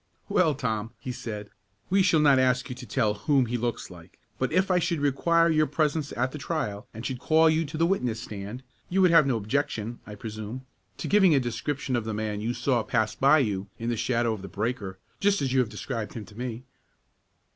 "Well, 0.29 0.55
Tom," 0.55 0.93
he 0.97 1.11
said, 1.11 1.51
"we 1.91 2.01
shall 2.01 2.21
not 2.21 2.39
ask 2.39 2.69
you 2.69 2.75
to 2.75 2.87
tell 2.87 3.13
whom 3.13 3.45
he 3.45 3.55
looks 3.55 3.91
like, 3.91 4.17
but 4.39 4.51
if 4.51 4.71
I 4.71 4.79
should 4.79 4.99
require 4.99 5.47
your 5.47 5.67
presence 5.67 6.11
at 6.13 6.31
the 6.31 6.39
trial, 6.39 6.87
and 6.91 7.05
should 7.05 7.19
call 7.19 7.51
you 7.51 7.65
to 7.65 7.77
the 7.77 7.85
witness 7.85 8.19
stand, 8.19 8.63
you 8.89 8.99
would 9.03 9.11
have 9.11 9.27
no 9.27 9.37
objection, 9.37 9.99
I 10.07 10.15
presume, 10.15 10.65
to 10.97 11.07
giving 11.07 11.35
a 11.35 11.39
description 11.39 11.95
of 11.95 12.05
the 12.05 12.15
man 12.15 12.41
you 12.41 12.55
saw 12.55 12.81
pass 12.81 13.13
by 13.13 13.37
you 13.45 13.67
in 13.77 13.89
the 13.89 13.95
shadow 13.95 14.33
of 14.33 14.41
the 14.41 14.47
breaker, 14.47 14.97
just 15.19 15.39
as 15.39 15.53
you 15.53 15.59
have 15.59 15.69
described 15.69 16.13
him 16.15 16.25
to 16.25 16.35
me?" 16.35 16.63